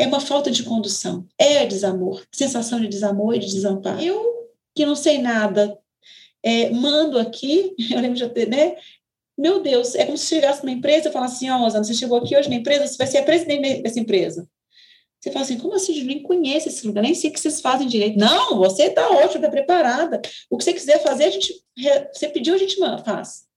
é 0.00 0.06
uma 0.06 0.18
falta 0.18 0.50
de 0.50 0.62
condução, 0.62 1.26
é 1.36 1.66
desamor, 1.66 2.24
sensação 2.32 2.80
de 2.80 2.88
desamor 2.88 3.34
e 3.34 3.38
de 3.38 3.52
desamparo. 3.52 4.00
Eu, 4.00 4.48
que 4.74 4.86
não 4.86 4.96
sei 4.96 5.18
nada, 5.18 5.78
é, 6.42 6.70
mando 6.70 7.18
aqui, 7.18 7.74
eu 7.92 8.00
lembro 8.00 8.16
de 8.16 8.26
ter, 8.30 8.48
né? 8.48 8.76
Meu 9.36 9.60
Deus, 9.60 9.94
é 9.94 10.06
como 10.06 10.16
se 10.16 10.26
chegasse 10.26 10.64
numa 10.64 10.72
empresa 10.72 11.10
e 11.10 11.12
falasse 11.12 11.36
assim, 11.36 11.50
ó, 11.50 11.66
oh, 11.66 11.70
você 11.70 11.92
chegou 11.92 12.16
aqui 12.16 12.34
hoje 12.34 12.48
na 12.48 12.54
empresa, 12.54 12.86
você 12.86 12.96
vai 12.96 13.06
ser 13.06 13.18
a 13.18 13.22
presidente 13.24 13.82
dessa 13.82 14.00
empresa. 14.00 14.48
Você 15.20 15.30
fala 15.30 15.44
assim, 15.44 15.58
como 15.58 15.74
assim? 15.74 15.98
Eu 15.98 16.06
nem 16.06 16.22
conheço 16.22 16.68
esse 16.68 16.86
lugar, 16.86 17.02
nem 17.02 17.14
sei 17.14 17.28
o 17.28 17.32
que 17.34 17.40
vocês 17.40 17.60
fazem 17.60 17.86
direito. 17.86 18.18
Não, 18.18 18.56
você 18.56 18.84
está 18.84 19.06
ótima, 19.10 19.36
está 19.36 19.50
preparada. 19.50 20.22
O 20.48 20.56
que 20.56 20.64
você 20.64 20.72
quiser 20.72 21.02
fazer, 21.02 21.24
a 21.24 21.30
gente, 21.30 21.52
você 22.10 22.26
pediu, 22.28 22.54
a 22.54 22.58
gente 22.58 22.76
faz. 23.04 23.49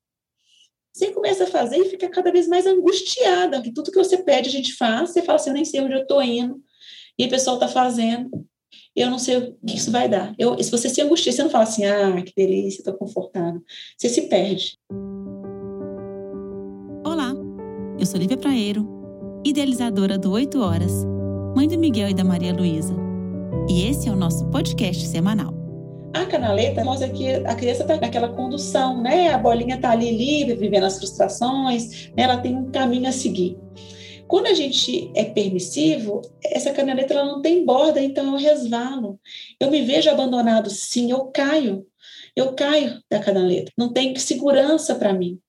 Você 0.94 1.12
começa 1.12 1.46
a 1.46 1.48
fazer 1.48 1.78
e 1.78 1.89
fica 1.89 2.07
cada 2.07 2.32
vez 2.32 2.48
mais 2.48 2.68
angustiada, 2.68 3.59
que 3.62 3.73
tudo 3.73 3.91
que 3.91 3.98
você 3.98 4.21
pede 4.21 4.50
a 4.50 4.52
gente 4.52 4.76
faz, 4.76 5.09
você 5.09 5.23
fala 5.23 5.38
assim, 5.38 5.50
eu 5.50 5.55
nem 5.55 5.66
sei 5.66 5.82
onde 5.82 5.96
eu 5.96 6.04
estou 6.04 6.21
indo, 6.21 6.62
e 7.18 7.26
o 7.26 7.30
pessoal 7.30 7.55
está 7.55 7.68
fazendo, 7.68 8.30
eu 8.95 9.09
não 9.09 9.18
sei 9.18 9.38
o 9.38 9.58
que 9.66 9.76
isso 9.76 9.90
vai 9.90 10.08
dar. 10.08 10.35
Eu, 10.38 10.62
se 10.62 10.70
você 10.70 10.88
se 10.88 11.02
angustia, 11.02 11.32
você 11.32 11.41
não 11.41 11.49
fala 11.49 11.63
assim, 11.63 11.84
ah, 11.84 12.21
que 12.21 12.32
delícia, 12.38 12.82
estou 12.82 12.94
confortável. 12.94 13.59
Você 13.98 14.08
se 14.08 14.21
perde. 14.23 14.77
Olá, 17.04 17.34
eu 17.99 18.05
sou 18.05 18.20
Lívia 18.20 18.38
Praeiro, 18.38 18.88
idealizadora 19.44 20.16
do 20.20 20.32
8 20.32 20.60
Horas, 20.60 20.94
mãe 21.55 21.68
do 21.68 21.77
Miguel 21.77 22.10
e 22.10 22.13
da 22.13 22.23
Maria 22.23 22.54
Luísa. 22.54 22.94
E 23.68 23.88
esse 23.88 24.07
é 24.07 24.12
o 24.12 24.16
nosso 24.16 24.46
podcast 24.52 25.07
semanal. 25.07 25.62
A 26.13 26.26
canaleta 26.27 26.84
mostra 26.84 27.09
que 27.09 27.27
a 27.27 27.55
criança 27.55 27.81
está 27.81 27.98
naquela 27.98 28.30
condução, 28.30 29.02
né? 29.02 29.30
A 29.30 29.38
bolinha 29.38 29.76
está 29.76 29.91
ali 29.91 30.16
livre, 30.16 30.55
vivendo 30.55 30.84
as 30.84 30.98
frustrações, 30.98 32.12
né? 32.16 32.23
ela 32.23 32.38
tem 32.38 32.55
um 32.55 32.70
caminho 32.70 33.09
a 33.09 33.12
seguir. 33.12 33.58
Quando 34.27 34.48
a 34.48 34.54
gente 34.54 35.12
é 35.16 35.26
permissivo, 35.26 36.21
essa 36.44 36.71
canaleta 36.71 37.13
ela 37.13 37.26
não 37.26 37.41
tem 37.41 37.66
borda, 37.66 38.02
então 38.02 38.34
eu 38.34 38.38
resvalo. 38.38 39.20
Eu 39.59 39.70
me 39.70 39.81
vejo 39.81 40.09
abandonado, 40.09 40.70
sim, 40.70 41.12
eu 41.12 41.26
caio. 41.26 41.85
Eu 42.35 42.54
caio 42.54 42.99
da 43.10 43.20
canaleta. 43.20 43.71
Não 43.77 43.91
tem 43.91 44.16
segurança 44.16 44.95
para 44.95 45.13
mim. 45.13 45.40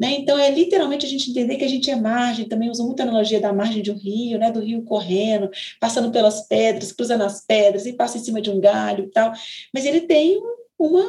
Né? 0.00 0.12
Então, 0.18 0.38
é 0.38 0.50
literalmente 0.50 1.04
a 1.04 1.08
gente 1.08 1.30
entender 1.30 1.56
que 1.56 1.64
a 1.64 1.68
gente 1.68 1.90
é 1.90 1.96
margem, 1.96 2.48
também 2.48 2.70
usa 2.70 2.84
muita 2.84 3.02
analogia 3.02 3.40
da 3.40 3.52
margem 3.52 3.82
de 3.82 3.90
um 3.90 3.96
rio, 3.96 4.38
né? 4.38 4.50
do 4.50 4.60
rio 4.60 4.82
correndo, 4.84 5.50
passando 5.80 6.10
pelas 6.12 6.46
pedras, 6.46 6.92
cruzando 6.92 7.24
as 7.24 7.44
pedras 7.44 7.84
e 7.86 7.92
passa 7.92 8.18
em 8.18 8.20
cima 8.20 8.40
de 8.40 8.50
um 8.50 8.60
galho 8.60 9.04
e 9.04 9.10
tal. 9.10 9.32
Mas 9.74 9.84
ele 9.84 10.02
tem 10.02 10.40
uma, 10.78 11.04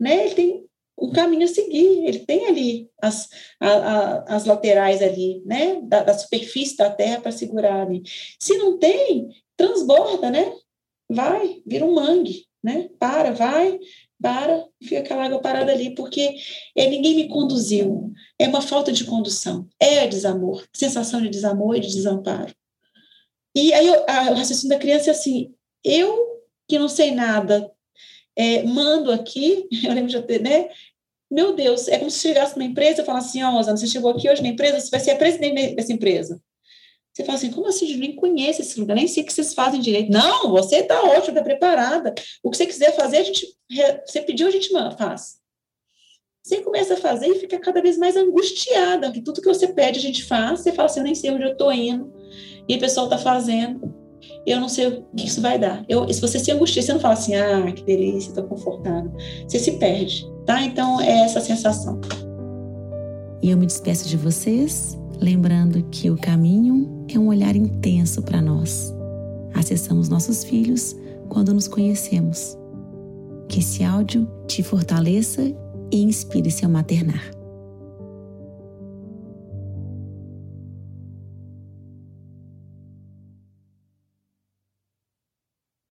né? 0.00 0.26
ele 0.26 0.34
tem 0.34 0.64
um 0.98 1.10
caminho 1.10 1.44
a 1.44 1.48
seguir, 1.48 2.04
ele 2.06 2.20
tem 2.20 2.46
ali 2.46 2.90
as, 3.00 3.28
a, 3.60 3.68
a, 3.68 4.36
as 4.36 4.44
laterais 4.44 5.02
ali, 5.02 5.42
né? 5.46 5.80
da, 5.82 6.02
da 6.02 6.14
superfície 6.14 6.76
da 6.76 6.90
terra 6.90 7.20
para 7.20 7.32
segurar 7.32 7.82
ali. 7.82 8.02
Se 8.38 8.56
não 8.58 8.78
tem, 8.78 9.28
transborda, 9.56 10.30
né? 10.30 10.52
Vai, 11.08 11.62
vira 11.66 11.84
um 11.84 11.94
mangue, 11.94 12.46
né? 12.62 12.88
Para, 12.98 13.32
vai, 13.32 13.78
para, 14.20 14.64
fica 14.82 15.00
aquela 15.00 15.24
água 15.24 15.40
parada 15.40 15.72
ali, 15.72 15.94
porque 15.94 16.34
é, 16.76 16.88
ninguém 16.88 17.14
me 17.14 17.28
conduziu. 17.28 18.12
É 18.42 18.48
uma 18.48 18.60
falta 18.60 18.90
de 18.90 19.04
condução, 19.04 19.68
é 19.78 20.04
desamor, 20.04 20.66
sensação 20.72 21.22
de 21.22 21.28
desamor 21.28 21.76
e 21.76 21.80
de 21.80 21.94
desamparo. 21.94 22.52
E 23.54 23.72
aí 23.72 23.88
a, 23.88 24.32
o 24.32 24.34
raciocínio 24.34 24.76
da 24.76 24.82
criança 24.82 25.10
é 25.10 25.12
assim: 25.12 25.54
eu 25.84 26.42
que 26.66 26.76
não 26.76 26.88
sei 26.88 27.12
nada, 27.12 27.70
é, 28.34 28.64
mando 28.64 29.12
aqui, 29.12 29.68
eu 29.84 29.92
lembro 29.92 30.10
de 30.10 30.20
ter, 30.22 30.42
né? 30.42 30.68
Meu 31.30 31.54
Deus, 31.54 31.86
é 31.86 31.98
como 31.98 32.10
se 32.10 32.18
chegasse 32.18 32.56
numa 32.56 32.68
empresa 32.68 33.02
e 33.02 33.04
falasse 33.04 33.28
assim: 33.28 33.44
ó, 33.44 33.60
oh, 33.60 33.62
você 33.62 33.86
chegou 33.86 34.10
aqui 34.10 34.28
hoje 34.28 34.42
na 34.42 34.48
empresa, 34.48 34.80
você 34.80 34.90
vai 34.90 34.98
ser 34.98 35.12
a 35.12 35.16
presidente 35.16 35.76
dessa 35.76 35.92
empresa. 35.92 36.42
Você 37.14 37.24
fala 37.24 37.38
assim, 37.38 37.52
como 37.52 37.68
assim? 37.68 37.92
Eu 37.92 37.98
nem 37.98 38.16
conheço 38.16 38.60
esse 38.60 38.80
lugar, 38.80 38.96
nem 38.96 39.06
sei 39.06 39.22
o 39.22 39.26
que 39.26 39.32
vocês 39.32 39.54
fazem 39.54 39.80
direito. 39.80 40.10
Não, 40.10 40.50
você 40.50 40.78
está 40.78 41.00
ótima, 41.00 41.38
está 41.38 41.42
preparada. 41.42 42.12
O 42.42 42.50
que 42.50 42.56
você 42.56 42.66
quiser 42.66 42.96
fazer, 42.96 43.18
a 43.18 43.22
gente, 43.22 43.46
você 44.04 44.20
pediu, 44.22 44.48
a 44.48 44.50
gente 44.50 44.70
faz. 44.98 45.41
Você 46.42 46.60
começa 46.60 46.94
a 46.94 46.96
fazer 46.96 47.26
e 47.28 47.38
fica 47.38 47.56
cada 47.60 47.80
vez 47.80 47.96
mais 47.96 48.16
angustiada, 48.16 49.12
que 49.12 49.20
tudo 49.20 49.40
que 49.40 49.46
você 49.46 49.68
pede, 49.68 50.00
a 50.00 50.02
gente 50.02 50.24
faz. 50.24 50.58
Você 50.58 50.72
fala 50.72 50.86
assim, 50.86 50.98
eu 50.98 51.04
nem 51.04 51.14
sei 51.14 51.30
onde 51.30 51.44
eu 51.44 51.52
estou 51.52 51.72
indo. 51.72 52.12
E 52.68 52.74
o 52.74 52.80
pessoal 52.80 53.06
está 53.06 53.16
fazendo. 53.16 53.94
Eu 54.44 54.60
não 54.60 54.68
sei 54.68 54.88
o 54.88 55.04
que 55.16 55.26
isso 55.26 55.40
vai 55.40 55.56
dar. 55.56 55.84
Eu, 55.88 56.12
se 56.12 56.20
você 56.20 56.40
se 56.40 56.50
angustia, 56.50 56.82
você 56.82 56.92
não 56.92 57.00
fala 57.00 57.14
assim, 57.14 57.36
ah, 57.36 57.70
que 57.70 57.84
delícia, 57.84 58.30
estou 58.30 58.42
confortável. 58.44 59.12
Você 59.46 59.60
se 59.60 59.72
perde, 59.78 60.28
tá? 60.44 60.60
Então, 60.62 61.00
é 61.00 61.20
essa 61.20 61.40
sensação. 61.40 62.00
E 63.40 63.48
eu 63.50 63.56
me 63.56 63.66
despeço 63.66 64.08
de 64.08 64.16
vocês 64.16 64.98
lembrando 65.20 65.84
que 65.92 66.10
o 66.10 66.16
caminho 66.16 67.06
é 67.08 67.16
um 67.20 67.28
olhar 67.28 67.54
intenso 67.54 68.20
para 68.20 68.42
nós. 68.42 68.92
Acessamos 69.54 70.08
nossos 70.08 70.42
filhos 70.42 70.96
quando 71.28 71.54
nos 71.54 71.68
conhecemos. 71.68 72.58
Que 73.48 73.60
esse 73.60 73.84
áudio 73.84 74.28
te 74.48 74.62
fortaleça 74.64 75.42
e 75.92 76.02
inspire 76.02 76.50
seu 76.50 76.68
maternar. 76.68 77.41